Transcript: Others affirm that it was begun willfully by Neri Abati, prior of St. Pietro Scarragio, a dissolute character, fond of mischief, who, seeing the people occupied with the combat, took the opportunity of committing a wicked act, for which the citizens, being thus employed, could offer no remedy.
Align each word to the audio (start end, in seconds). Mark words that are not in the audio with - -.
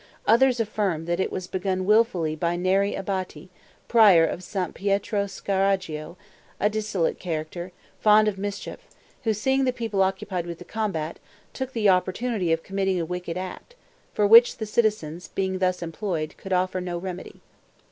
Others 0.25 0.59
affirm 0.59 1.05
that 1.05 1.19
it 1.19 1.31
was 1.31 1.45
begun 1.45 1.85
willfully 1.85 2.35
by 2.35 2.55
Neri 2.55 2.95
Abati, 2.95 3.51
prior 3.87 4.25
of 4.25 4.41
St. 4.41 4.73
Pietro 4.73 5.27
Scarragio, 5.27 6.17
a 6.59 6.71
dissolute 6.71 7.19
character, 7.19 7.71
fond 7.99 8.27
of 8.27 8.35
mischief, 8.39 8.79
who, 9.25 9.31
seeing 9.35 9.63
the 9.63 9.71
people 9.71 10.01
occupied 10.01 10.47
with 10.47 10.57
the 10.57 10.65
combat, 10.65 11.19
took 11.53 11.73
the 11.73 11.87
opportunity 11.89 12.51
of 12.51 12.63
committing 12.63 12.99
a 12.99 13.05
wicked 13.05 13.37
act, 13.37 13.75
for 14.11 14.25
which 14.25 14.57
the 14.57 14.65
citizens, 14.65 15.27
being 15.27 15.59
thus 15.59 15.83
employed, 15.83 16.33
could 16.35 16.51
offer 16.51 16.81
no 16.81 16.97
remedy. 16.97 17.41